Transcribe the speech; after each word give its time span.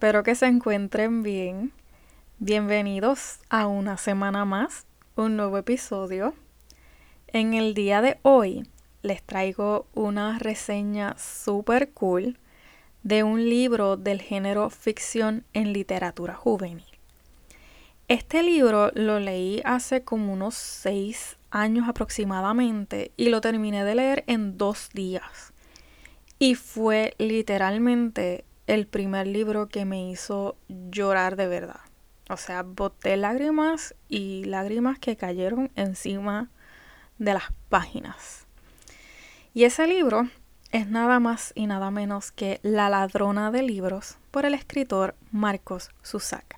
Espero 0.00 0.22
que 0.22 0.34
se 0.34 0.46
encuentren 0.46 1.22
bien. 1.22 1.72
Bienvenidos 2.38 3.38
a 3.50 3.66
una 3.66 3.98
semana 3.98 4.46
más, 4.46 4.86
un 5.14 5.36
nuevo 5.36 5.58
episodio. 5.58 6.32
En 7.26 7.52
el 7.52 7.74
día 7.74 8.00
de 8.00 8.18
hoy 8.22 8.66
les 9.02 9.22
traigo 9.22 9.86
una 9.92 10.38
reseña 10.38 11.18
super 11.18 11.90
cool 11.90 12.38
de 13.02 13.24
un 13.24 13.46
libro 13.50 13.98
del 13.98 14.22
género 14.22 14.70
ficción 14.70 15.44
en 15.52 15.74
literatura 15.74 16.34
juvenil. 16.34 16.98
Este 18.08 18.42
libro 18.42 18.92
lo 18.94 19.20
leí 19.20 19.60
hace 19.66 20.02
como 20.02 20.32
unos 20.32 20.54
seis 20.54 21.36
años 21.50 21.86
aproximadamente 21.90 23.12
y 23.18 23.28
lo 23.28 23.42
terminé 23.42 23.84
de 23.84 23.96
leer 23.96 24.24
en 24.28 24.56
dos 24.56 24.88
días. 24.94 25.52
Y 26.38 26.54
fue 26.54 27.12
literalmente 27.18 28.46
el 28.70 28.86
primer 28.86 29.26
libro 29.26 29.68
que 29.68 29.84
me 29.84 30.08
hizo 30.08 30.56
llorar 30.68 31.34
de 31.34 31.48
verdad. 31.48 31.80
O 32.28 32.36
sea, 32.36 32.62
boté 32.62 33.16
lágrimas 33.16 33.96
y 34.08 34.44
lágrimas 34.44 35.00
que 35.00 35.16
cayeron 35.16 35.72
encima 35.74 36.50
de 37.18 37.34
las 37.34 37.52
páginas. 37.68 38.46
Y 39.54 39.64
ese 39.64 39.88
libro 39.88 40.28
es 40.70 40.86
nada 40.86 41.18
más 41.18 41.52
y 41.56 41.66
nada 41.66 41.90
menos 41.90 42.30
que 42.30 42.60
La 42.62 42.88
ladrona 42.88 43.50
de 43.50 43.64
libros 43.64 44.18
por 44.30 44.46
el 44.46 44.54
escritor 44.54 45.16
Marcos 45.32 45.90
Susak. 46.04 46.56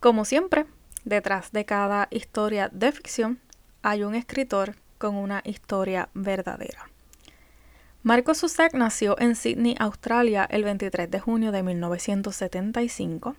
Como 0.00 0.24
siempre, 0.24 0.64
detrás 1.04 1.52
de 1.52 1.66
cada 1.66 2.08
historia 2.10 2.70
de 2.72 2.92
ficción 2.92 3.40
hay 3.82 4.04
un 4.04 4.14
escritor 4.14 4.74
con 4.96 5.16
una 5.16 5.42
historia 5.44 6.08
verdadera. 6.14 6.93
Marco 8.04 8.34
Zusak 8.34 8.74
nació 8.74 9.18
en 9.18 9.34
Sydney, 9.34 9.76
Australia, 9.78 10.46
el 10.50 10.62
23 10.62 11.10
de 11.10 11.20
junio 11.20 11.52
de 11.52 11.62
1975, 11.62 13.34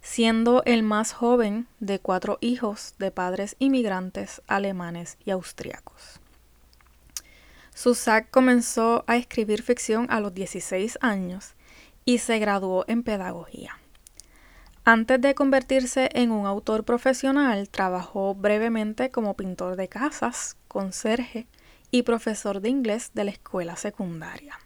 siendo 0.00 0.62
el 0.64 0.82
más 0.82 1.12
joven 1.12 1.66
de 1.80 1.98
cuatro 1.98 2.38
hijos 2.40 2.94
de 2.98 3.10
padres 3.10 3.56
inmigrantes 3.58 4.40
alemanes 4.46 5.18
y 5.26 5.32
austriacos. 5.32 6.18
Zusak 7.76 8.30
comenzó 8.30 9.04
a 9.06 9.16
escribir 9.16 9.60
ficción 9.60 10.06
a 10.08 10.20
los 10.20 10.32
16 10.32 10.96
años 11.02 11.52
y 12.06 12.18
se 12.18 12.38
graduó 12.38 12.86
en 12.88 13.02
pedagogía. 13.02 13.78
Antes 14.82 15.20
de 15.20 15.34
convertirse 15.34 16.08
en 16.14 16.30
un 16.30 16.46
autor 16.46 16.84
profesional, 16.84 17.68
trabajó 17.68 18.34
brevemente 18.34 19.10
como 19.10 19.34
pintor 19.34 19.76
de 19.76 19.88
casas, 19.88 20.56
conserje, 20.68 21.46
y 21.90 22.02
profesor 22.02 22.60
de 22.60 22.68
inglés 22.68 23.10
de 23.14 23.24
la 23.24 23.30
escuela 23.30 23.76
secundaria. 23.76 24.58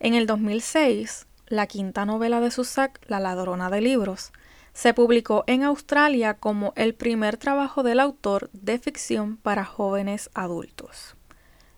En 0.00 0.14
el 0.14 0.26
2006, 0.26 1.26
la 1.46 1.66
quinta 1.66 2.04
novela 2.04 2.40
de 2.40 2.50
Susak, 2.50 3.00
La 3.08 3.20
ladrona 3.20 3.70
de 3.70 3.80
libros, 3.80 4.32
se 4.72 4.94
publicó 4.94 5.44
en 5.46 5.62
Australia 5.62 6.34
como 6.34 6.72
el 6.76 6.94
primer 6.94 7.36
trabajo 7.36 7.82
del 7.82 8.00
autor 8.00 8.50
de 8.52 8.78
ficción 8.78 9.36
para 9.36 9.64
jóvenes 9.64 10.30
adultos, 10.34 11.14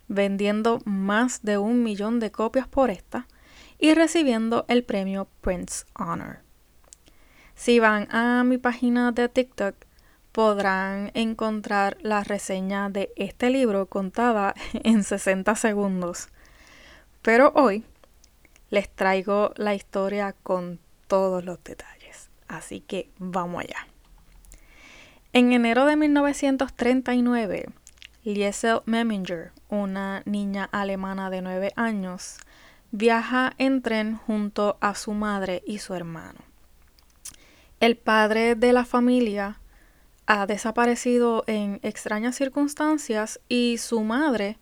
vendiendo 0.07 0.81
más 0.85 1.43
de 1.43 1.59
un 1.59 1.83
millón 1.83 2.21
de 2.21 2.31
copias 2.31 2.69
por 2.69 2.91
esta 2.91 3.27
y 3.79 3.95
recibiendo 3.95 4.65
el 4.69 4.85
premio 4.85 5.29
Prince 5.41 5.85
Honor. 5.95 6.39
Si 7.55 7.79
van 7.79 8.09
a 8.11 8.45
mi 8.45 8.59
página 8.59 9.13
de 9.13 9.29
TikTok, 9.29 9.75
podrán 10.35 11.13
encontrar 11.15 11.97
la 12.01 12.25
reseña 12.25 12.91
de 12.91 13.13
este 13.15 13.51
libro 13.51 13.87
contada 13.87 14.53
en 14.73 15.05
60 15.05 15.55
segundos. 15.55 16.29
Pero 17.23 17.53
hoy 17.55 17.85
les 18.69 18.91
traigo 18.91 19.53
la 19.55 19.77
historia 19.77 20.35
con 20.43 20.81
todos 21.07 21.45
los 21.45 21.63
detalles. 21.63 22.31
Así 22.49 22.81
que 22.81 23.09
vamos 23.19 23.63
allá. 23.63 23.87
En 25.33 25.53
enero 25.53 25.87
de 25.87 25.95
1939, 25.95 27.67
Liesel 28.25 28.81
Meminger, 28.87 29.53
una 29.69 30.23
niña 30.25 30.69
alemana 30.73 31.31
de 31.31 31.43
9 31.43 31.73
años, 31.77 32.39
viaja 32.91 33.53
en 33.59 33.83
tren 33.83 34.17
junto 34.17 34.79
a 34.81 34.97
su 34.97 35.13
madre 35.13 35.63
y 35.65 35.79
su 35.79 35.95
hermano. 35.95 36.41
El 37.79 37.97
padre 37.97 38.57
de 38.57 38.73
la 38.73 38.85
familia 38.85 39.61
ha 40.27 40.47
desaparecido 40.47 41.45
en 41.47 41.81
extrañas 41.83 42.37
circunstancias 42.37 43.41
y 43.49 43.77
su 43.79 44.03
madre, 44.03 44.59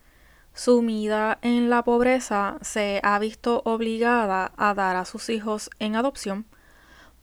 sumida 0.55 1.39
en 1.43 1.71
la 1.71 1.83
pobreza, 1.83 2.59
se 2.63 3.01
ha 3.03 3.19
visto 3.19 3.63
obligada 3.65 4.53
a 4.57 4.75
dar 4.75 4.97
a 4.97 5.05
sus 5.05 5.29
hijos 5.29 5.71
en 5.79 5.97
adopción, 5.97 6.47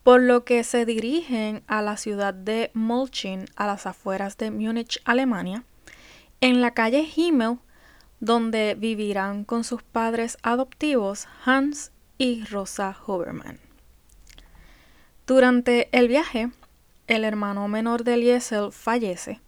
por 0.02 0.22
lo 0.22 0.44
que 0.44 0.64
se 0.64 0.86
dirigen 0.86 1.62
a 1.66 1.82
la 1.82 1.96
ciudad 1.96 2.32
de 2.32 2.70
Molchin, 2.74 3.44
a 3.56 3.66
las 3.66 3.86
afueras 3.86 4.36
de 4.38 4.50
Múnich, 4.50 5.00
Alemania, 5.04 5.64
en 6.40 6.60
la 6.60 6.72
calle 6.72 7.06
Himmel, 7.14 7.58
donde 8.18 8.74
vivirán 8.78 9.44
con 9.44 9.64
sus 9.64 9.82
padres 9.82 10.38
adoptivos 10.42 11.26
Hans 11.44 11.92
y 12.18 12.44
Rosa 12.44 12.96
Huberman. 13.06 13.58
Durante 15.26 15.88
el 15.96 16.08
viaje, 16.08 16.50
el 17.10 17.24
hermano 17.24 17.66
menor 17.66 18.04
de 18.04 18.16
Liesel 18.16 18.70
fallece 18.70 19.40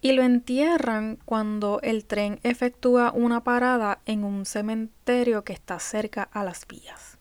y 0.00 0.12
lo 0.12 0.22
entierran 0.22 1.18
cuando 1.26 1.78
el 1.82 2.06
tren 2.06 2.40
efectúa 2.42 3.12
una 3.14 3.44
parada 3.44 4.00
en 4.06 4.24
un 4.24 4.46
cementerio 4.46 5.44
que 5.44 5.52
está 5.52 5.78
cerca 5.78 6.22
a 6.22 6.42
las 6.44 6.66
vías. 6.66 7.18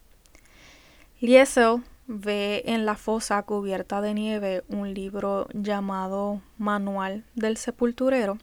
Liesel 1.19 1.83
ve 2.07 2.63
en 2.65 2.85
la 2.85 2.95
fosa 2.95 3.43
cubierta 3.43 3.99
de 3.99 4.13
nieve 4.13 4.63
un 4.69 4.93
libro 4.93 5.49
llamado 5.53 6.41
Manual 6.57 7.25
del 7.35 7.57
Sepulturero 7.57 8.37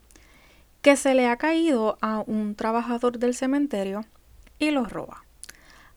que 0.83 0.95
se 0.95 1.15
le 1.15 1.27
ha 1.27 1.37
caído 1.37 1.97
a 2.01 2.23
un 2.27 2.53
trabajador 2.53 3.17
del 3.17 3.33
cementerio 3.33 4.05
y 4.59 4.69
lo 4.69 4.85
roba, 4.85 5.25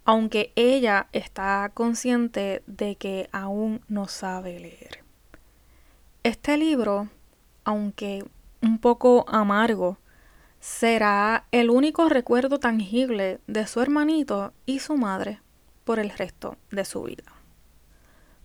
aunque 0.07 0.55
ella 0.57 1.09
está 1.13 1.71
consciente 1.75 2.63
de 2.67 2.97
que 2.97 3.29
aún 3.31 3.83
no 3.89 4.09
sabe 4.09 4.59
leer. 4.59 5.04
Este 6.25 6.57
libro, 6.57 7.11
aunque 7.65 8.25
un 8.63 8.79
poco 8.79 9.27
amargo, 9.29 9.99
será 10.59 11.45
el 11.53 11.69
único 11.69 12.09
recuerdo 12.09 12.59
tangible 12.59 13.41
de 13.47 13.67
su 13.67 13.83
hermanito 13.83 14.55
y 14.65 14.79
su 14.79 14.97
madre 14.97 15.43
por 15.85 15.99
el 15.99 16.09
resto 16.09 16.57
de 16.71 16.87
su 16.87 17.03
vida. 17.03 17.31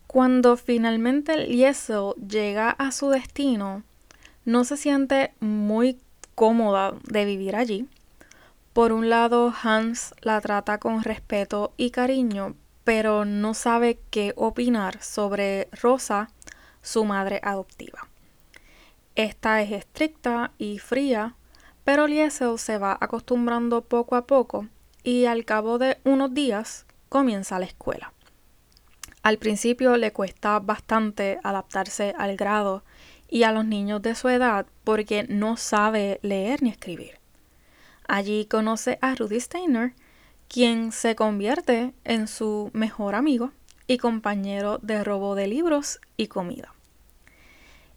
Cuando 0.07 0.57
finalmente 0.57 1.37
Liesel 1.37 2.15
llega 2.15 2.71
a 2.71 2.91
su 2.91 3.11
destino, 3.11 3.83
no 4.43 4.65
se 4.65 4.75
siente 4.75 5.33
muy 5.39 6.01
cómoda 6.35 6.95
de 7.05 7.23
vivir 7.23 7.55
allí. 7.55 7.87
Por 8.73 8.91
un 8.91 9.09
lado, 9.09 9.53
Hans 9.63 10.13
la 10.19 10.41
trata 10.41 10.79
con 10.79 11.01
respeto 11.01 11.71
y 11.77 11.91
cariño, 11.91 12.55
pero 12.83 13.23
no 13.23 13.53
sabe 13.53 14.01
qué 14.09 14.33
opinar 14.35 15.01
sobre 15.01 15.69
Rosa 15.71 16.29
su 16.81 17.05
madre 17.05 17.39
adoptiva. 17.43 18.07
Esta 19.15 19.61
es 19.61 19.71
estricta 19.71 20.51
y 20.57 20.79
fría, 20.79 21.35
pero 21.83 22.07
Liesel 22.07 22.57
se 22.57 22.77
va 22.77 22.97
acostumbrando 22.99 23.81
poco 23.81 24.15
a 24.15 24.25
poco 24.25 24.67
y 25.03 25.25
al 25.25 25.45
cabo 25.45 25.77
de 25.77 25.97
unos 26.03 26.33
días 26.33 26.85
comienza 27.09 27.59
la 27.59 27.65
escuela. 27.65 28.13
Al 29.21 29.37
principio 29.37 29.97
le 29.97 30.13
cuesta 30.13 30.59
bastante 30.59 31.39
adaptarse 31.43 32.13
al 32.17 32.37
grado 32.37 32.83
y 33.27 33.43
a 33.43 33.51
los 33.51 33.65
niños 33.65 34.01
de 34.01 34.15
su 34.15 34.29
edad 34.29 34.65
porque 34.83 35.25
no 35.27 35.57
sabe 35.57 36.19
leer 36.21 36.63
ni 36.63 36.69
escribir. 36.69 37.19
Allí 38.07 38.45
conoce 38.45 38.97
a 39.01 39.13
Rudy 39.15 39.39
Steiner, 39.39 39.93
quien 40.47 40.91
se 40.91 41.15
convierte 41.15 41.93
en 42.05 42.27
su 42.27 42.71
mejor 42.73 43.13
amigo 43.13 43.51
y 43.89 43.97
compañero 43.97 44.77
de 44.83 45.03
robo 45.03 45.33
de 45.33 45.47
libros 45.47 45.99
y 46.15 46.27
comida. 46.27 46.73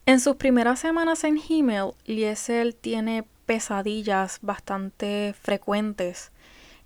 En 0.06 0.20
sus 0.20 0.36
primeras 0.36 0.80
semanas 0.80 1.22
en 1.22 1.38
Himmel, 1.38 1.92
Liesel 2.06 2.74
tiene 2.74 3.24
pesadillas 3.44 4.38
bastante 4.40 5.34
frecuentes 5.38 6.32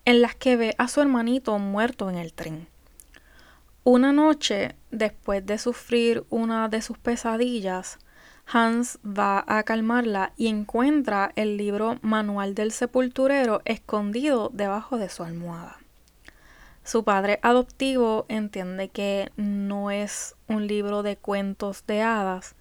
en 0.04 0.20
las 0.20 0.34
que 0.34 0.56
ve 0.56 0.74
a 0.76 0.88
su 0.88 1.00
hermanito 1.00 1.56
muerto 1.60 2.10
en 2.10 2.16
el 2.16 2.32
tren. 2.32 2.66
Una 3.84 4.12
noche, 4.12 4.74
después 4.90 5.46
de 5.46 5.58
sufrir 5.58 6.24
una 6.28 6.68
de 6.68 6.82
sus 6.82 6.98
pesadillas, 6.98 8.00
Hans 8.52 8.98
va 9.06 9.44
a 9.46 9.62
calmarla 9.62 10.32
y 10.36 10.48
encuentra 10.48 11.30
el 11.36 11.56
libro 11.56 12.00
Manual 12.02 12.56
del 12.56 12.72
Sepulturero 12.72 13.62
escondido 13.64 14.50
debajo 14.52 14.98
de 14.98 15.08
su 15.08 15.22
almohada. 15.22 15.78
Su 16.86 17.02
padre 17.02 17.40
adoptivo 17.42 18.26
entiende 18.28 18.90
que 18.90 19.32
no 19.36 19.90
es 19.90 20.36
un 20.46 20.68
libro 20.68 21.02
de 21.02 21.16
cuentos 21.16 21.84
de 21.88 22.00
hadas, 22.00 22.54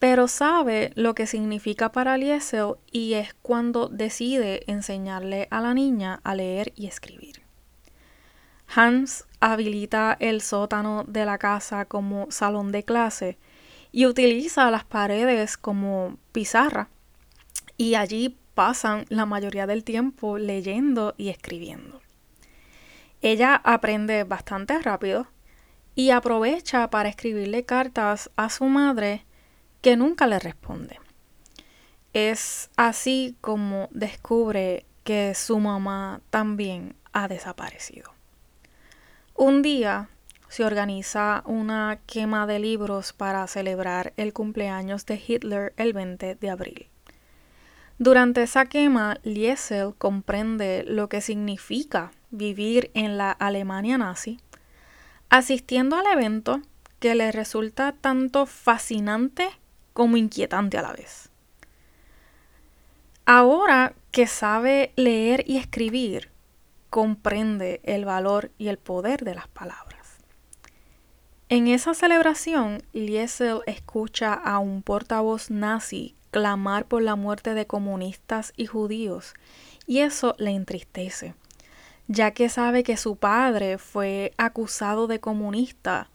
pero 0.00 0.26
sabe 0.26 0.90
lo 0.96 1.14
que 1.14 1.28
significa 1.28 1.92
para 1.92 2.16
Liesel 2.16 2.74
y 2.90 3.14
es 3.14 3.34
cuando 3.34 3.88
decide 3.88 4.64
enseñarle 4.66 5.46
a 5.52 5.60
la 5.60 5.74
niña 5.74 6.20
a 6.24 6.34
leer 6.34 6.72
y 6.74 6.88
escribir. 6.88 7.42
Hans 8.66 9.28
habilita 9.38 10.16
el 10.18 10.40
sótano 10.40 11.04
de 11.06 11.24
la 11.24 11.38
casa 11.38 11.84
como 11.84 12.32
salón 12.32 12.72
de 12.72 12.82
clase 12.82 13.38
y 13.92 14.06
utiliza 14.06 14.72
las 14.72 14.84
paredes 14.84 15.56
como 15.56 16.16
pizarra. 16.32 16.88
Y 17.76 17.94
allí 17.94 18.36
pasan 18.54 19.04
la 19.08 19.24
mayoría 19.24 19.68
del 19.68 19.84
tiempo 19.84 20.36
leyendo 20.36 21.14
y 21.16 21.28
escribiendo. 21.28 22.00
Ella 23.22 23.60
aprende 23.64 24.24
bastante 24.24 24.78
rápido 24.80 25.28
y 25.94 26.10
aprovecha 26.10 26.90
para 26.90 27.08
escribirle 27.08 27.64
cartas 27.64 28.30
a 28.36 28.50
su 28.50 28.64
madre 28.64 29.24
que 29.80 29.96
nunca 29.96 30.26
le 30.26 30.40
responde. 30.40 30.98
Es 32.12 32.68
así 32.76 33.36
como 33.40 33.88
descubre 33.92 34.84
que 35.04 35.34
su 35.34 35.58
mamá 35.60 36.20
también 36.30 36.96
ha 37.12 37.28
desaparecido. 37.28 38.12
Un 39.34 39.62
día 39.62 40.08
se 40.48 40.64
organiza 40.64 41.42
una 41.46 42.00
quema 42.06 42.46
de 42.46 42.58
libros 42.58 43.12
para 43.12 43.46
celebrar 43.46 44.12
el 44.16 44.32
cumpleaños 44.32 45.06
de 45.06 45.22
Hitler 45.26 45.72
el 45.76 45.92
20 45.92 46.34
de 46.34 46.50
abril. 46.50 46.88
Durante 48.02 48.42
esa 48.42 48.64
quema, 48.64 49.20
Liesel 49.22 49.94
comprende 49.96 50.82
lo 50.88 51.08
que 51.08 51.20
significa 51.20 52.10
vivir 52.32 52.90
en 52.94 53.16
la 53.16 53.30
Alemania 53.30 53.96
nazi, 53.96 54.40
asistiendo 55.30 55.94
al 55.94 56.06
evento 56.06 56.60
que 56.98 57.14
le 57.14 57.30
resulta 57.30 57.92
tanto 57.92 58.46
fascinante 58.46 59.46
como 59.92 60.16
inquietante 60.16 60.78
a 60.78 60.82
la 60.82 60.92
vez. 60.92 61.30
Ahora 63.24 63.94
que 64.10 64.26
sabe 64.26 64.92
leer 64.96 65.44
y 65.46 65.58
escribir, 65.58 66.28
comprende 66.90 67.80
el 67.84 68.04
valor 68.04 68.50
y 68.58 68.66
el 68.66 68.78
poder 68.78 69.22
de 69.22 69.36
las 69.36 69.46
palabras. 69.46 70.18
En 71.48 71.68
esa 71.68 71.94
celebración, 71.94 72.82
Liesel 72.92 73.60
escucha 73.66 74.34
a 74.34 74.58
un 74.58 74.82
portavoz 74.82 75.52
nazi 75.52 76.16
clamar 76.32 76.86
por 76.86 77.02
la 77.02 77.14
muerte 77.14 77.54
de 77.54 77.66
comunistas 77.66 78.52
y 78.56 78.66
judíos, 78.66 79.34
y 79.86 80.00
eso 80.00 80.34
le 80.38 80.50
entristece, 80.50 81.34
ya 82.08 82.32
que 82.32 82.48
sabe 82.48 82.82
que 82.82 82.96
su 82.96 83.16
padre 83.16 83.78
fue 83.78 84.32
acusado 84.38 85.06
de 85.06 85.20
comunista 85.20 86.08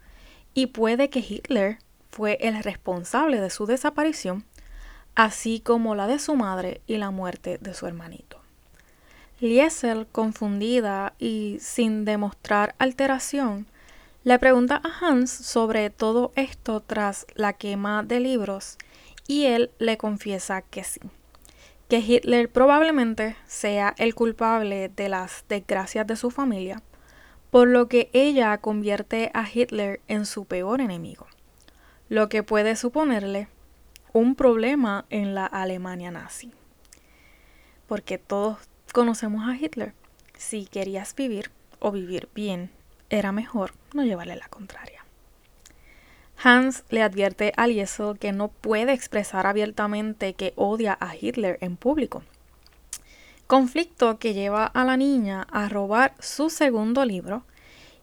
y 0.53 0.67
puede 0.67 1.09
que 1.09 1.19
Hitler 1.19 1.77
fue 2.09 2.37
el 2.41 2.61
responsable 2.63 3.39
de 3.39 3.51
su 3.51 3.67
desaparición, 3.67 4.43
así 5.15 5.59
como 5.59 5.93
la 5.93 6.07
de 6.07 6.19
su 6.19 6.35
madre 6.35 6.81
y 6.87 6.97
la 6.97 7.11
muerte 7.11 7.59
de 7.61 7.73
su 7.75 7.85
hermanito. 7.85 8.41
Liesel, 9.39 10.07
confundida 10.07 11.13
y 11.19 11.57
sin 11.61 12.05
demostrar 12.05 12.73
alteración, 12.79 13.67
le 14.23 14.39
pregunta 14.39 14.81
a 14.83 15.05
Hans 15.05 15.29
sobre 15.29 15.91
todo 15.91 16.31
esto 16.35 16.81
tras 16.81 17.27
la 17.35 17.53
quema 17.53 18.01
de 18.01 18.19
libros 18.19 18.79
y 19.27 19.45
él 19.45 19.71
le 19.77 19.97
confiesa 19.97 20.62
que 20.62 20.83
sí, 20.83 21.01
que 21.89 22.00
Hitler 22.00 22.50
probablemente 22.50 23.35
sea 23.45 23.94
el 23.97 24.15
culpable 24.15 24.89
de 24.89 25.09
las 25.09 25.45
desgracias 25.50 26.07
de 26.07 26.15
su 26.15 26.31
familia, 26.31 26.81
por 27.51 27.68
lo 27.68 27.88
que 27.88 28.09
ella 28.13 28.57
convierte 28.57 29.31
a 29.33 29.45
Hitler 29.51 30.01
en 30.07 30.25
su 30.25 30.45
peor 30.45 30.81
enemigo, 30.81 31.27
lo 32.09 32.29
que 32.29 32.44
puede 32.44 32.75
suponerle 32.75 33.47
un 34.13 34.35
problema 34.35 35.06
en 35.09 35.35
la 35.35 35.45
Alemania 35.45 36.12
nazi. 36.12 36.51
Porque 37.88 38.18
todos 38.18 38.57
conocemos 38.94 39.47
a 39.47 39.56
Hitler. 39.56 39.94
Si 40.38 40.65
querías 40.65 41.15
vivir 41.15 41.51
o 41.80 41.91
vivir 41.91 42.30
bien, 42.33 42.69
era 43.09 43.31
mejor 43.31 43.73
no 43.94 44.03
llevarle 44.03 44.35
la 44.35 44.50
contraria. 44.50 45.06
Hans 46.41 46.83
le 46.89 47.01
advierte 47.01 47.51
a 47.57 47.67
Liesel 47.67 48.19
que 48.19 48.31
no 48.31 48.49
puede 48.49 48.93
expresar 48.93 49.47
abiertamente 49.47 50.33
que 50.33 50.53
odia 50.55 50.97
a 50.99 51.15
Hitler 51.15 51.57
en 51.61 51.77
público. 51.77 52.23
Conflicto 53.47 54.19
que 54.19 54.33
lleva 54.33 54.65
a 54.65 54.83
la 54.85 54.97
niña 54.97 55.47
a 55.51 55.69
robar 55.69 56.13
su 56.19 56.49
segundo 56.49 57.05
libro 57.05 57.43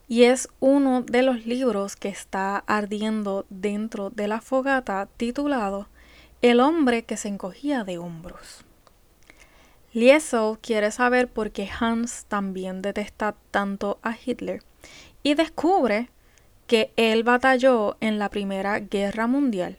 y 0.07 0.23
es 0.23 0.49
uno 0.59 1.01
de 1.01 1.21
los 1.21 1.45
libros 1.45 1.95
que 1.95 2.09
está 2.09 2.57
ardiendo 2.67 3.45
dentro 3.49 4.09
de 4.09 4.27
la 4.27 4.41
fogata 4.41 5.07
titulado 5.17 5.87
El 6.41 6.59
hombre 6.59 7.03
que 7.03 7.17
se 7.17 7.27
encogía 7.27 7.83
de 7.83 7.97
hombros. 7.97 8.65
Liesel 9.93 10.57
quiere 10.61 10.91
saber 10.91 11.29
por 11.29 11.51
qué 11.51 11.69
Hans 11.79 12.25
también 12.25 12.81
detesta 12.81 13.35
tanto 13.51 13.97
a 14.03 14.13
Hitler 14.13 14.61
y 15.23 15.35
descubre 15.35 16.09
que 16.67 16.91
él 16.95 17.23
batalló 17.23 17.97
en 17.99 18.19
la 18.19 18.29
Primera 18.29 18.79
Guerra 18.79 19.27
Mundial, 19.27 19.77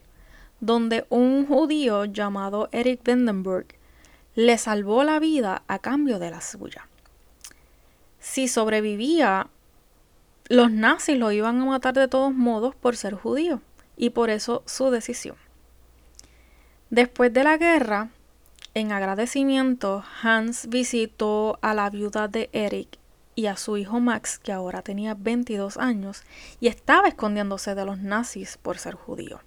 donde 0.60 1.06
un 1.08 1.46
judío 1.46 2.04
llamado 2.04 2.68
Eric 2.72 3.00
Vandenberg 3.04 3.66
le 4.34 4.58
salvó 4.58 5.02
la 5.04 5.18
vida 5.18 5.62
a 5.66 5.78
cambio 5.78 6.18
de 6.18 6.30
la 6.30 6.40
suya. 6.40 6.88
Si 8.20 8.48
sobrevivía, 8.48 9.48
los 10.48 10.70
nazis 10.70 11.18
lo 11.18 11.32
iban 11.32 11.60
a 11.60 11.64
matar 11.64 11.94
de 11.94 12.08
todos 12.08 12.32
modos 12.32 12.74
por 12.74 12.96
ser 12.96 13.14
judío, 13.14 13.60
y 13.96 14.10
por 14.10 14.30
eso 14.30 14.62
su 14.66 14.90
decisión. 14.90 15.36
Después 16.90 17.32
de 17.32 17.44
la 17.44 17.56
guerra, 17.56 18.10
en 18.74 18.92
agradecimiento, 18.92 20.04
Hans 20.22 20.68
visitó 20.68 21.58
a 21.62 21.74
la 21.74 21.88
viuda 21.90 22.28
de 22.28 22.50
Eric 22.52 22.98
y 23.36 23.46
a 23.46 23.56
su 23.56 23.76
hijo 23.76 24.00
Max, 24.00 24.40
que 24.40 24.50
ahora 24.50 24.82
tenía 24.82 25.14
22 25.14 25.76
años, 25.76 26.24
y 26.58 26.66
estaba 26.66 27.06
escondiéndose 27.06 27.76
de 27.76 27.84
los 27.84 27.98
nazis 27.98 28.56
por 28.56 28.78
ser 28.78 28.94
judío. 28.94 29.40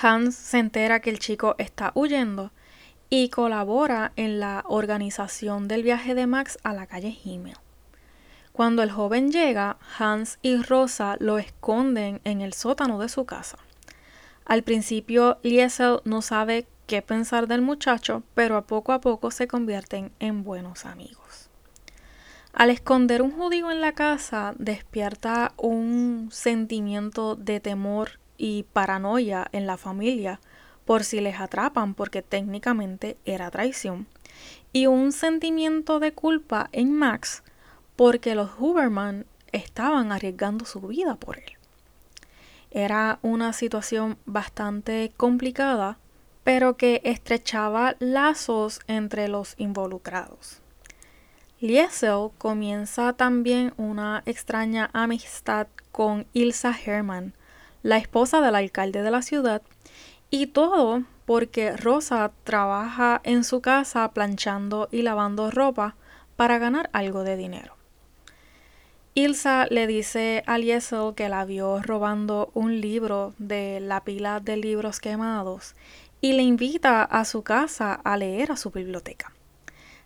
Hans 0.00 0.36
se 0.36 0.58
entera 0.58 1.00
que 1.00 1.10
el 1.10 1.18
chico 1.18 1.56
está 1.58 1.92
huyendo 1.94 2.52
y 3.10 3.28
colabora 3.28 4.12
en 4.16 4.40
la 4.40 4.64
organización 4.66 5.68
del 5.68 5.82
viaje 5.82 6.14
de 6.14 6.26
Max 6.26 6.58
a 6.62 6.72
la 6.72 6.86
calle 6.86 7.18
Himmel. 7.22 7.56
Cuando 8.52 8.82
el 8.82 8.90
joven 8.90 9.30
llega, 9.30 9.78
Hans 9.98 10.38
y 10.42 10.56
Rosa 10.62 11.16
lo 11.18 11.38
esconden 11.38 12.20
en 12.24 12.40
el 12.40 12.52
sótano 12.52 12.98
de 13.00 13.08
su 13.08 13.24
casa. 13.24 13.58
Al 14.44 14.62
principio, 14.62 15.38
Liesel 15.42 16.00
no 16.04 16.22
sabe 16.22 16.66
qué 16.86 17.02
pensar 17.02 17.46
del 17.48 17.62
muchacho, 17.62 18.22
pero 18.34 18.56
a 18.56 18.62
poco 18.62 18.92
a 18.92 19.00
poco 19.00 19.30
se 19.30 19.48
convierten 19.48 20.12
en 20.18 20.44
buenos 20.44 20.86
amigos. 20.86 21.49
Al 22.52 22.70
esconder 22.70 23.22
un 23.22 23.30
judío 23.30 23.70
en 23.70 23.80
la 23.80 23.92
casa, 23.92 24.54
despierta 24.58 25.52
un 25.56 26.28
sentimiento 26.32 27.36
de 27.36 27.60
temor 27.60 28.18
y 28.36 28.64
paranoia 28.72 29.46
en 29.52 29.66
la 29.66 29.76
familia 29.76 30.40
por 30.84 31.04
si 31.04 31.20
les 31.20 31.38
atrapan 31.38 31.94
porque 31.94 32.22
técnicamente 32.22 33.16
era 33.24 33.50
traición, 33.50 34.08
y 34.72 34.86
un 34.86 35.12
sentimiento 35.12 36.00
de 36.00 36.12
culpa 36.12 36.68
en 36.72 36.92
Max 36.92 37.44
porque 37.94 38.34
los 38.34 38.50
Huberman 38.58 39.26
estaban 39.52 40.10
arriesgando 40.10 40.64
su 40.64 40.80
vida 40.80 41.14
por 41.14 41.38
él. 41.38 41.52
Era 42.72 43.18
una 43.22 43.52
situación 43.52 44.18
bastante 44.26 45.12
complicada 45.16 45.98
pero 46.44 46.76
que 46.76 47.00
estrechaba 47.04 47.96
lazos 47.98 48.80
entre 48.86 49.28
los 49.28 49.54
involucrados. 49.58 50.59
Liesel 51.60 52.30
comienza 52.38 53.12
también 53.12 53.74
una 53.76 54.22
extraña 54.24 54.88
amistad 54.94 55.66
con 55.92 56.26
Ilsa 56.32 56.74
Hermann, 56.74 57.34
la 57.82 57.98
esposa 57.98 58.40
del 58.40 58.54
alcalde 58.54 59.02
de 59.02 59.10
la 59.10 59.20
ciudad, 59.20 59.60
y 60.30 60.46
todo 60.46 61.02
porque 61.26 61.76
Rosa 61.76 62.32
trabaja 62.44 63.20
en 63.24 63.44
su 63.44 63.60
casa 63.60 64.10
planchando 64.12 64.88
y 64.90 65.02
lavando 65.02 65.50
ropa 65.50 65.96
para 66.34 66.56
ganar 66.56 66.88
algo 66.94 67.24
de 67.24 67.36
dinero. 67.36 67.76
Ilsa 69.12 69.66
le 69.66 69.86
dice 69.86 70.42
a 70.46 70.56
Liesel 70.56 71.14
que 71.14 71.28
la 71.28 71.44
vio 71.44 71.82
robando 71.82 72.50
un 72.54 72.80
libro 72.80 73.34
de 73.36 73.80
la 73.80 74.02
pila 74.02 74.40
de 74.40 74.56
libros 74.56 74.98
quemados 74.98 75.74
y 76.22 76.32
le 76.32 76.42
invita 76.42 77.02
a 77.02 77.26
su 77.26 77.42
casa 77.42 77.92
a 77.92 78.16
leer 78.16 78.50
a 78.50 78.56
su 78.56 78.70
biblioteca. 78.70 79.34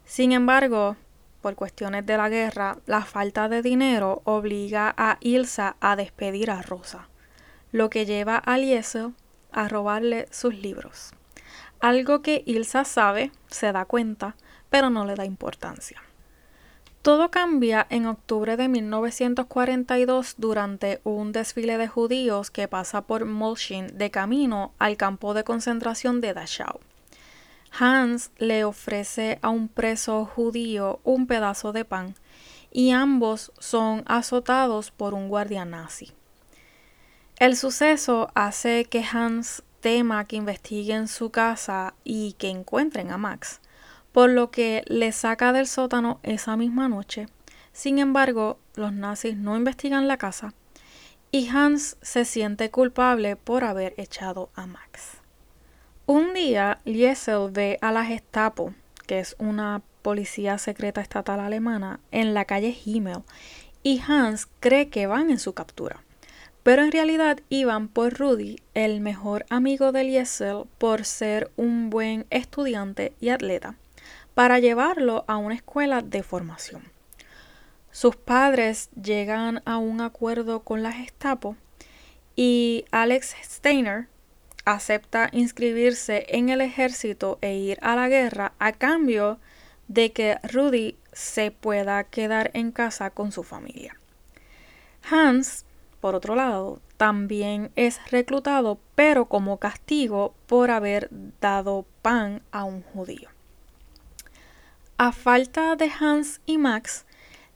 Sin 0.05 0.33
embargo, 0.33 0.97
por 1.45 1.57
cuestiones 1.57 2.07
de 2.07 2.17
la 2.17 2.31
guerra, 2.31 2.79
la 2.87 3.03
falta 3.03 3.51
de 3.51 3.61
dinero 3.61 4.23
obliga 4.25 4.95
a 4.97 5.19
Ilsa 5.21 5.77
a 5.79 5.95
despedir 5.95 6.51
a 6.51 6.63
Rosa, 6.63 7.11
lo 7.71 7.91
que 7.91 8.07
lleva 8.07 8.39
a 8.39 8.57
Liesel 8.57 9.13
a 9.53 9.69
robarle 9.69 10.27
sus 10.31 10.55
libros. 10.55 11.13
Algo 11.81 12.23
que 12.23 12.45
Ilsa 12.47 12.87
sabe, 12.87 13.31
se 13.49 13.73
da 13.73 13.85
cuenta, 13.85 14.37
pero 14.71 14.89
no 14.89 15.05
le 15.05 15.17
da 15.17 15.27
importancia. 15.27 16.03
Todo 17.03 17.31
cambia 17.31 17.87
en 17.91 18.07
octubre 18.07 18.57
de 18.57 18.69
1942 18.69 20.37
durante 20.39 21.03
un 21.05 21.33
desfile 21.33 21.77
de 21.77 21.89
judíos 21.89 22.51
que 22.51 22.69
pasa 22.69 23.03
por 23.03 23.27
Molshin 23.27 23.99
de 23.99 24.11
camino 24.11 24.73
al 24.79 24.97
campo 24.97 25.35
de 25.35 25.45
concentración 25.45 26.23
de 26.23 26.33
Dachau. 26.33 26.81
Hans 27.79 28.31
le 28.39 28.65
ofrece 28.65 29.39
a 29.43 29.49
un 29.49 29.69
preso 29.69 30.25
judío 30.25 31.01
un 31.03 31.27
pedazo 31.27 31.73
de 31.73 31.85
pan 31.85 32.15
y 32.71 32.91
ambos 32.91 33.53
son 33.59 34.03
azotados 34.07 34.91
por 34.91 35.15
un 35.15 35.29
guardia 35.29 35.65
nazi. 35.65 36.13
El 37.37 37.57
suceso 37.57 38.31
hace 38.35 38.85
que 38.85 39.05
Hans 39.05 39.63
tema 39.81 40.25
que 40.25 40.37
investiguen 40.37 41.09
su 41.09 41.31
casa 41.31 41.95
y 42.05 42.35
que 42.35 42.49
encuentren 42.49 43.11
a 43.11 43.19
Max 43.19 43.61
por 44.15 44.31
lo 44.31 44.53
que 44.53 44.85
le 44.87 45.11
saca 45.11 45.53
del 45.53 45.67
sótano 45.67 46.21
esa 46.23 46.57
misma 46.57 46.89
noche. 46.89 47.27
Sin 47.73 47.99
embargo, 47.99 48.61
los 48.77 48.93
nazis 48.93 49.37
no 49.37 49.57
investigan 49.57 50.07
la 50.07 50.19
casa 50.19 50.55
y 51.33 51.49
Hans 51.49 51.97
se 52.01 52.25
siente 52.25 52.71
culpable 52.71 53.35
por 53.35 53.65
haber 53.65 53.93
echado 53.97 54.51
a 54.55 54.67
Max. 54.67 55.24
Un 56.07 56.35
día, 56.35 56.81
Liesel 56.85 57.51
ve 57.51 57.79
a 57.81 57.91
la 57.91 58.05
Gestapo, 58.05 58.75
que 59.07 59.21
es 59.21 59.35
una 59.39 59.81
policía 60.03 60.59
secreta 60.59 61.01
estatal 61.01 61.41
alemana, 61.41 61.99
en 62.11 62.35
la 62.35 62.45
calle 62.45 62.77
Himmel 62.85 63.23
y 63.83 64.03
Hans 64.07 64.47
cree 64.61 64.91
que 64.91 65.07
van 65.07 65.31
en 65.31 65.39
su 65.39 65.55
captura. 65.55 66.03
Pero 66.63 66.85
en 66.85 66.93
realidad 66.93 67.41
iban 67.49 67.89
por 67.89 68.19
Rudy, 68.19 68.61
el 68.75 69.01
mejor 69.01 69.47
amigo 69.49 69.93
de 69.93 70.05
Liesel, 70.05 70.65
por 70.77 71.07
ser 71.07 71.51
un 71.57 71.89
buen 71.89 72.27
estudiante 72.29 73.15
y 73.19 73.31
atleta 73.31 73.77
para 74.35 74.59
llevarlo 74.59 75.25
a 75.27 75.39
una 75.39 75.55
escuela 75.55 76.03
de 76.03 76.23
formación. 76.23 76.83
Sus 77.93 78.15
padres 78.15 78.91
llegan 78.91 79.63
a 79.65 79.79
un 79.79 80.03
acuerdo 80.03 80.61
con 80.61 80.83
la 80.83 80.93
Gestapo 80.93 81.57
y 82.37 82.85
Alex 82.91 83.37
Steiner 83.43 84.09
acepta 84.65 85.29
inscribirse 85.33 86.27
en 86.29 86.49
el 86.49 86.61
ejército 86.61 87.39
e 87.41 87.55
ir 87.55 87.79
a 87.83 87.97
la 87.97 88.09
guerra 88.09 88.53
a 88.59 88.73
cambio 88.73 89.39
de 89.89 90.13
que 90.13 90.39
Rudy 90.43 90.97
se 91.13 91.51
pueda 91.51 92.05
quedar 92.05 92.51
en 92.55 92.73
casa 92.73 93.11
con 93.11 93.33
su 93.33 93.43
familia. 93.43 93.99
Hans, 95.11 95.65
por 96.01 96.15
otro 96.15 96.35
lado, 96.35 96.81
también 96.97 97.71
es 97.77 98.01
reclutado, 98.11 98.79
pero 98.95 99.27
como 99.27 99.59
castigo 99.59 100.35
por 100.47 100.71
haber 100.71 101.09
dado 101.41 101.85
pan 102.03 102.43
a 102.51 102.65
un 102.65 102.83
judío. 102.83 103.29
A 104.97 105.13
falta 105.13 105.77
de 105.77 105.91
Hans 106.01 106.41
y 106.47 106.57
Max, 106.57 107.05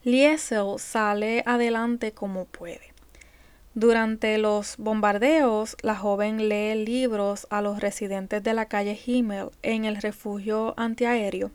Liesel 0.02 0.78
sale 0.78 1.42
adelante 1.46 2.12
como 2.12 2.46
puede. 2.46 2.92
Durante 3.78 4.38
los 4.38 4.76
bombardeos, 4.76 5.76
la 5.82 5.94
joven 5.94 6.48
lee 6.48 6.84
libros 6.84 7.46
a 7.48 7.62
los 7.62 7.78
residentes 7.78 8.42
de 8.42 8.52
la 8.52 8.66
calle 8.66 8.98
Himmel 9.06 9.50
en 9.62 9.84
el 9.84 9.98
refugio 9.98 10.74
antiaéreo, 10.76 11.52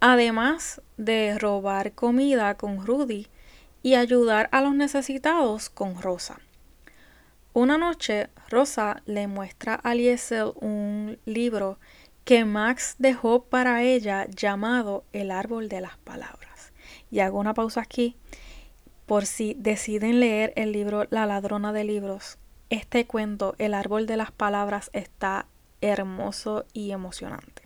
además 0.00 0.80
de 0.96 1.38
robar 1.38 1.92
comida 1.92 2.54
con 2.54 2.86
Rudy 2.86 3.26
y 3.82 3.96
ayudar 3.96 4.48
a 4.50 4.62
los 4.62 4.74
necesitados 4.74 5.68
con 5.68 6.00
Rosa. 6.00 6.40
Una 7.52 7.76
noche, 7.76 8.28
Rosa 8.48 9.02
le 9.04 9.26
muestra 9.26 9.74
a 9.74 9.94
Liesel 9.94 10.52
un 10.54 11.18
libro 11.26 11.78
que 12.24 12.46
Max 12.46 12.94
dejó 12.98 13.42
para 13.42 13.82
ella 13.82 14.26
llamado 14.30 15.04
el 15.12 15.30
árbol 15.30 15.68
de 15.68 15.82
las 15.82 15.98
palabras. 15.98 16.72
Y 17.10 17.20
hago 17.20 17.38
una 17.38 17.52
pausa 17.52 17.82
aquí 17.82 18.16
por 19.06 19.24
si 19.24 19.54
deciden 19.54 20.20
leer 20.20 20.52
el 20.56 20.72
libro 20.72 21.06
La 21.10 21.26
ladrona 21.26 21.72
de 21.72 21.84
libros. 21.84 22.38
Este 22.68 23.06
cuento, 23.06 23.54
El 23.58 23.74
árbol 23.74 24.06
de 24.06 24.16
las 24.16 24.32
palabras, 24.32 24.90
está 24.92 25.46
hermoso 25.80 26.64
y 26.72 26.90
emocionante. 26.90 27.62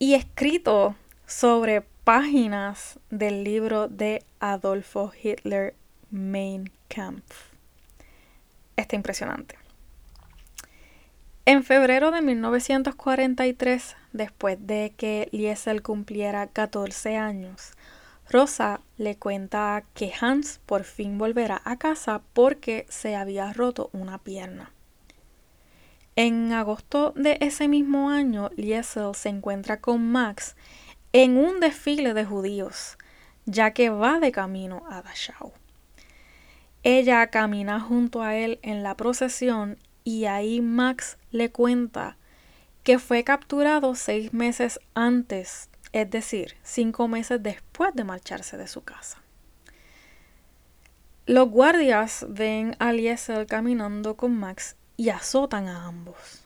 Y 0.00 0.14
escrito 0.14 0.96
sobre 1.26 1.82
páginas 2.04 2.98
del 3.10 3.44
libro 3.44 3.88
de 3.88 4.24
Adolfo 4.40 5.12
Hitler 5.22 5.74
Mein 6.10 6.70
Kampf. 6.88 7.52
Está 8.76 8.96
impresionante. 8.96 9.56
En 11.44 11.64
febrero 11.64 12.10
de 12.10 12.22
1943, 12.22 13.96
después 14.12 14.58
de 14.66 14.92
que 14.96 15.28
Liesel 15.32 15.82
cumpliera 15.82 16.46
14 16.46 17.16
años, 17.16 17.72
Rosa 18.30 18.80
le 18.98 19.16
cuenta 19.16 19.84
que 19.94 20.12
Hans 20.20 20.60
por 20.66 20.84
fin 20.84 21.16
volverá 21.16 21.62
a 21.64 21.78
casa 21.78 22.20
porque 22.34 22.86
se 22.90 23.16
había 23.16 23.52
roto 23.52 23.88
una 23.92 24.18
pierna. 24.18 24.72
En 26.14 26.52
agosto 26.52 27.12
de 27.16 27.38
ese 27.40 27.68
mismo 27.68 28.10
año, 28.10 28.50
Liesel 28.56 29.14
se 29.14 29.28
encuentra 29.28 29.80
con 29.80 30.10
Max 30.10 30.56
en 31.12 31.38
un 31.38 31.60
desfile 31.60 32.12
de 32.12 32.24
judíos, 32.24 32.98
ya 33.46 33.70
que 33.70 33.88
va 33.88 34.20
de 34.20 34.32
camino 34.32 34.82
a 34.90 35.00
Dachau. 35.00 35.52
Ella 36.82 37.26
camina 37.28 37.80
junto 37.80 38.22
a 38.22 38.36
él 38.36 38.58
en 38.62 38.82
la 38.82 38.96
procesión 38.96 39.78
y 40.04 40.26
ahí 40.26 40.60
Max 40.60 41.18
le 41.30 41.50
cuenta 41.50 42.16
que 42.82 42.98
fue 42.98 43.24
capturado 43.24 43.94
seis 43.94 44.32
meses 44.32 44.80
antes, 44.94 45.67
es 45.92 46.10
decir, 46.10 46.56
cinco 46.62 47.08
meses 47.08 47.42
después 47.42 47.94
de 47.94 48.04
marcharse 48.04 48.56
de 48.56 48.66
su 48.66 48.82
casa. 48.82 49.22
Los 51.26 51.50
guardias 51.50 52.24
ven 52.28 52.74
a 52.78 52.92
Liesel 52.92 53.46
caminando 53.46 54.16
con 54.16 54.34
Max 54.34 54.76
y 54.96 55.10
azotan 55.10 55.68
a 55.68 55.86
ambos. 55.86 56.44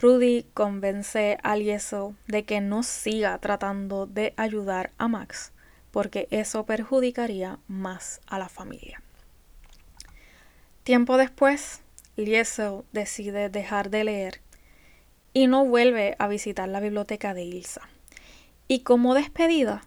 Rudy 0.00 0.46
convence 0.54 1.38
a 1.42 1.56
Liesel 1.56 2.16
de 2.26 2.44
que 2.44 2.60
no 2.60 2.82
siga 2.82 3.38
tratando 3.38 4.06
de 4.06 4.34
ayudar 4.36 4.90
a 4.98 5.08
Max, 5.08 5.52
porque 5.90 6.28
eso 6.30 6.66
perjudicaría 6.66 7.58
más 7.68 8.20
a 8.26 8.38
la 8.38 8.48
familia. 8.48 9.02
Tiempo 10.82 11.16
después, 11.16 11.82
Liesel 12.16 12.82
decide 12.92 13.48
dejar 13.48 13.90
de 13.90 14.04
leer 14.04 14.40
y 15.32 15.46
no 15.46 15.64
vuelve 15.64 16.16
a 16.18 16.28
visitar 16.28 16.68
la 16.68 16.80
biblioteca 16.80 17.34
de 17.34 17.42
Ilsa. 17.42 17.88
Y 18.66 18.80
como 18.80 19.14
despedida, 19.14 19.82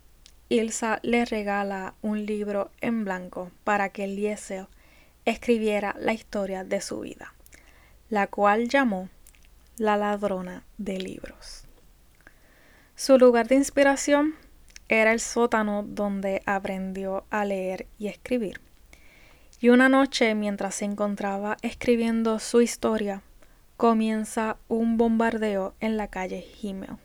Ilsa 0.50 1.00
le 1.02 1.26
regala 1.26 1.96
un 2.02 2.26
libro 2.26 2.70
en 2.80 3.06
blanco 3.06 3.52
para 3.64 3.90
que 3.90 4.06
Liesel 4.08 4.68
escribiera 5.26 5.96
la 6.00 6.14
historia 6.14 6.64
de 6.64 6.80
su 6.80 7.00
vida, 7.00 7.34
la 8.10 8.28
cual 8.28 8.70
llamó 8.70 9.10
La 9.78 9.98
ladrona 9.98 10.64
de 10.78 11.00
libros. 11.00 11.64
Su 12.96 13.18
lugar 13.18 13.48
de 13.48 13.56
inspiración 13.56 14.36
era 14.90 15.12
el 15.12 15.20
sótano 15.20 15.84
donde 15.84 16.44
aprendió 16.46 17.26
a 17.30 17.46
leer 17.46 17.88
y 17.98 18.08
escribir. 18.08 18.62
Y 19.60 19.70
una 19.70 19.90
noche, 19.90 20.36
mientras 20.36 20.76
se 20.76 20.86
encontraba 20.86 21.58
escribiendo 21.64 22.38
su 22.38 22.62
historia, 22.62 23.24
comienza 23.76 24.58
un 24.68 24.98
bombardeo 24.98 25.74
en 25.80 25.98
la 25.98 26.08
calle 26.10 26.46
Himmel. 26.62 26.98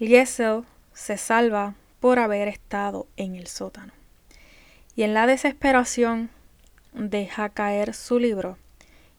Liesel 0.00 0.64
se 0.94 1.18
salva 1.18 1.74
por 2.00 2.18
haber 2.18 2.48
estado 2.48 3.06
en 3.18 3.34
el 3.34 3.46
sótano. 3.46 3.92
Y 4.96 5.02
en 5.02 5.12
la 5.12 5.26
desesperación 5.26 6.30
deja 6.94 7.50
caer 7.50 7.92
su 7.92 8.18
libro 8.18 8.56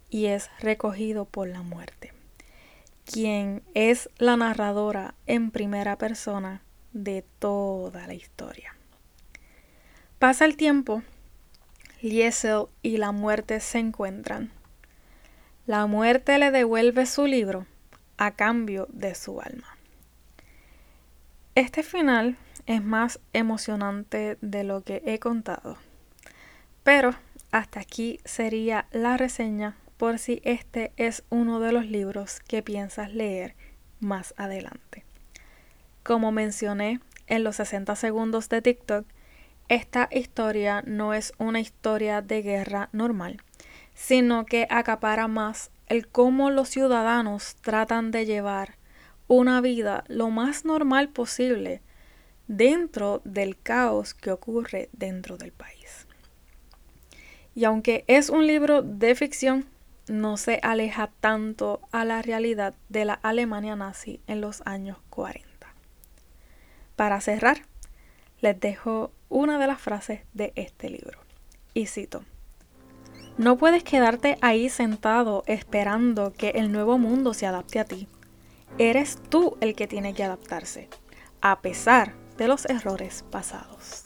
y 0.10 0.26
es 0.26 0.50
recogido 0.60 1.26
por 1.26 1.48
la 1.48 1.62
muerte, 1.62 2.14
quien 3.06 3.62
es 3.76 4.10
la 4.18 4.36
narradora 4.38 5.14
en 5.28 5.52
primera 5.52 6.00
persona 6.00 6.64
de 6.94 7.24
toda 7.38 8.08
la 8.08 8.16
historia. 8.16 8.76
Pasa 10.18 10.46
el 10.46 10.58
tiempo 10.58 11.04
Liesel 12.02 12.66
y 12.82 12.98
la 12.98 13.12
muerte 13.12 13.60
se 13.60 13.78
encuentran. 13.78 14.50
La 15.68 15.86
muerte 15.86 16.40
le 16.40 16.50
devuelve 16.50 17.06
su 17.06 17.28
libro 17.28 17.68
a 18.18 18.32
cambio 18.32 18.88
de 18.90 19.14
su 19.14 19.40
alma. 19.40 19.78
Este 21.53 21.84
final 21.84 22.38
es 22.65 22.81
más 22.81 23.20
emocionante 23.34 24.38
de 24.39 24.63
lo 24.63 24.81
que 24.81 25.01
he 25.05 25.20
contado. 25.20 25.75
Pero 26.84 27.13
hasta 27.51 27.81
aquí 27.81 28.22
sería 28.24 28.88
la 28.93 29.17
reseña 29.17 29.75
por 29.98 30.17
si 30.17 30.41
este 30.46 30.93
es 30.96 31.24
uno 31.29 31.60
de 31.60 31.74
los 31.74 31.86
libros 31.86 32.39
que 32.39 32.63
piensas 32.63 33.13
leer 33.13 33.55
más 34.00 34.34
adelante. 34.38 35.03
Como 36.03 36.31
mencioné 36.31 37.01
en 37.27 37.43
los 37.43 37.58
60 37.58 37.98
segundos 37.98 38.48
de 38.48 38.62
TikTok, 38.62 39.05
esta 39.67 40.08
historia 40.10 40.84
no 40.88 41.13
es 41.13 41.34
una 41.38 41.60
historia 41.60 42.22
de 42.22 42.41
guerra 42.43 42.88
normal, 42.93 43.41
sino 43.93 44.46
que 44.46 44.67
acapara 44.70 45.27
más 45.27 45.70
el 45.88 46.08
cómo 46.08 46.50
los 46.50 46.70
ciudadanos 46.70 47.58
tratan 47.58 48.12
de 48.12 48.25
llevar 48.25 48.81
una 49.32 49.62
vida 49.62 50.04
lo 50.10 50.30
más 50.30 50.66
normal 50.66 51.08
posible 51.08 51.82
dentro 52.48 53.22
del 53.24 53.58
caos 53.58 54.14
que 54.14 54.30
ocurre 54.30 54.90
dentro 54.92 55.38
del 55.38 55.54
país. 55.54 56.06
Y 57.56 57.64
aunque 57.64 58.04
es 58.08 58.30
un 58.30 58.46
libro 58.46 58.82
de 58.82 59.16
ficción, 59.16 59.66
no 60.10 60.36
se 60.36 60.60
aleja 60.64 61.12
tanto 61.22 61.80
a 61.94 62.04
la 62.04 62.22
realidad 62.22 62.74
de 62.90 63.06
la 63.06 63.14
Alemania 63.14 63.78
nazi 63.78 64.20
en 64.28 64.42
los 64.42 64.64
años 64.66 64.98
40. 65.10 65.48
Para 66.98 67.22
cerrar, 67.22 67.62
les 68.42 68.60
dejo 68.60 69.14
una 69.30 69.60
de 69.60 69.68
las 69.68 69.80
frases 69.80 70.24
de 70.34 70.52
este 70.58 70.90
libro. 70.90 71.20
Y 71.74 71.86
cito, 71.86 72.26
No 73.38 73.58
puedes 73.58 73.86
quedarte 73.86 74.38
ahí 74.42 74.68
sentado 74.68 75.44
esperando 75.48 76.34
que 76.34 76.50
el 76.50 76.74
nuevo 76.74 76.98
mundo 76.98 77.34
se 77.34 77.46
adapte 77.48 77.80
a 77.80 77.86
ti. 77.86 78.10
Eres 78.78 79.20
tú 79.30 79.58
el 79.62 79.75
que 79.75 79.88
tiene 79.88 80.13
que 80.13 80.24
adaptarse, 80.24 80.90
a 81.42 81.62
pesar 81.62 82.13
de 82.38 82.48
los 82.48 82.66
errores 82.66 83.24
pasados. 83.30 84.06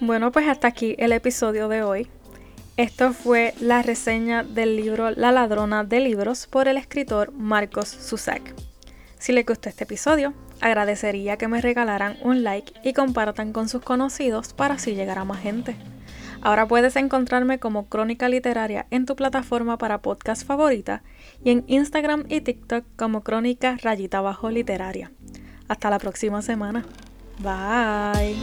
Bueno, 0.00 0.32
pues 0.32 0.48
hasta 0.48 0.68
aquí 0.68 0.94
el 0.98 1.12
episodio 1.12 1.68
de 1.68 1.82
hoy. 1.82 2.08
Esto 2.76 3.12
fue 3.12 3.54
la 3.60 3.82
reseña 3.82 4.42
del 4.42 4.76
libro 4.76 5.10
La 5.10 5.30
ladrona 5.30 5.84
de 5.84 6.00
libros 6.00 6.46
por 6.46 6.68
el 6.68 6.76
escritor 6.76 7.32
Marcos 7.32 7.88
Susak. 7.88 8.54
Si 9.18 9.32
les 9.32 9.46
gustó 9.46 9.68
este 9.68 9.84
episodio, 9.84 10.34
agradecería 10.60 11.36
que 11.36 11.48
me 11.48 11.60
regalaran 11.60 12.16
un 12.22 12.42
like 12.42 12.72
y 12.82 12.92
compartan 12.92 13.52
con 13.52 13.68
sus 13.68 13.82
conocidos 13.82 14.52
para 14.54 14.74
así 14.74 14.94
llegar 14.94 15.18
a 15.18 15.24
más 15.24 15.40
gente. 15.40 15.76
Ahora 16.42 16.66
puedes 16.66 16.96
encontrarme 16.96 17.58
como 17.58 17.86
Crónica 17.86 18.28
Literaria 18.28 18.86
en 18.90 19.06
tu 19.06 19.16
plataforma 19.16 19.78
para 19.78 20.02
podcast 20.02 20.44
favorita 20.44 21.02
y 21.44 21.50
en 21.50 21.64
Instagram 21.68 22.24
y 22.28 22.40
TikTok 22.40 22.84
como 22.96 23.22
Crónica 23.22 23.78
Rayita 23.80 24.20
Bajo 24.20 24.50
Literaria. 24.50 25.12
Hasta 25.68 25.88
la 25.88 25.98
próxima 25.98 26.42
semana. 26.42 26.84
Bye. 27.38 28.36